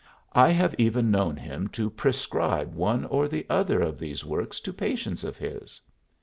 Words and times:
I 0.33 0.49
have 0.49 0.73
even 0.79 1.11
known 1.11 1.35
him 1.37 1.67
to 1.77 1.91
prescribe 1.91 2.73
one 2.73 3.05
or 3.05 3.27
the 3.27 3.45
other 3.51 3.81
of 3.81 3.99
these 3.99 4.25
works 4.25 4.59
to 4.61 4.73
patients 4.73 5.23
of 5.23 5.37
his. 5.37 5.79